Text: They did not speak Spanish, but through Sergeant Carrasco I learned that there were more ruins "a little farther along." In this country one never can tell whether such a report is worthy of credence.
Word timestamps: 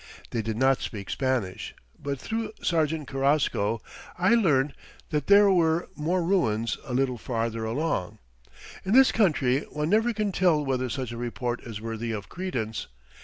They 0.31 0.41
did 0.41 0.57
not 0.57 0.81
speak 0.81 1.11
Spanish, 1.11 1.75
but 2.01 2.17
through 2.19 2.53
Sergeant 2.63 3.07
Carrasco 3.07 3.83
I 4.17 4.33
learned 4.33 4.73
that 5.11 5.27
there 5.27 5.51
were 5.51 5.89
more 5.95 6.23
ruins 6.23 6.79
"a 6.85 6.91
little 6.95 7.19
farther 7.19 7.65
along." 7.65 8.17
In 8.83 8.93
this 8.93 9.11
country 9.11 9.59
one 9.69 9.91
never 9.91 10.11
can 10.11 10.31
tell 10.31 10.65
whether 10.65 10.89
such 10.89 11.11
a 11.11 11.17
report 11.17 11.61
is 11.61 11.79
worthy 11.81 12.11
of 12.13 12.29
credence. 12.29 12.87